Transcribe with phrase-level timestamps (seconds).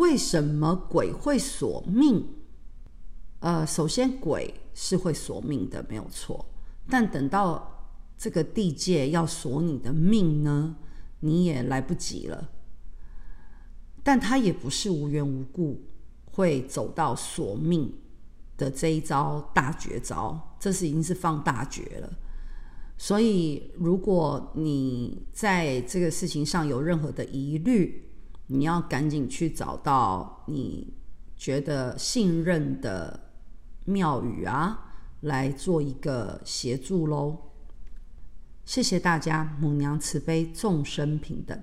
[0.00, 2.26] 为什么鬼会索命？
[3.40, 6.46] 呃，首先鬼是会索命的，没有错。
[6.88, 10.74] 但等到这个地界要索你的命呢，
[11.20, 12.50] 你也来不及了。
[14.02, 15.82] 但他也不是无缘无故
[16.32, 17.94] 会走到索命
[18.56, 22.10] 的这一招大绝招，这是已经是放大绝了。
[22.96, 28.09] 所以，如果你在这个事情上有任何的疑虑，
[28.52, 30.92] 你要赶紧去找到你
[31.36, 33.30] 觉得信任的
[33.84, 37.52] 庙宇啊，来做一个协助喽。
[38.64, 41.62] 谢谢大家，母娘慈悲，众生平等。